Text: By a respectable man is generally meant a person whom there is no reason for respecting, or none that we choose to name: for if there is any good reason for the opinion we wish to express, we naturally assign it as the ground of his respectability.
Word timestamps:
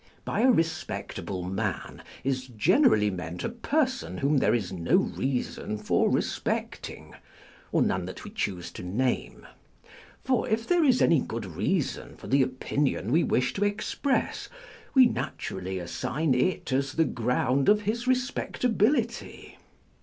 By 0.25 0.39
a 0.41 0.49
respectable 0.49 1.43
man 1.43 2.01
is 2.23 2.47
generally 2.47 3.11
meant 3.11 3.43
a 3.43 3.49
person 3.49 4.17
whom 4.17 4.37
there 4.39 4.55
is 4.55 4.73
no 4.73 4.95
reason 4.95 5.77
for 5.77 6.09
respecting, 6.09 7.13
or 7.71 7.83
none 7.83 8.05
that 8.07 8.23
we 8.23 8.31
choose 8.31 8.71
to 8.71 8.81
name: 8.83 9.45
for 10.23 10.49
if 10.49 10.65
there 10.65 10.83
is 10.83 11.03
any 11.03 11.19
good 11.21 11.45
reason 11.45 12.15
for 12.17 12.25
the 12.25 12.41
opinion 12.41 13.11
we 13.11 13.23
wish 13.23 13.53
to 13.53 13.63
express, 13.63 14.49
we 14.95 15.05
naturally 15.05 15.77
assign 15.77 16.33
it 16.33 16.73
as 16.73 16.93
the 16.93 17.05
ground 17.05 17.69
of 17.69 17.81
his 17.81 18.07
respectability. 18.07 19.59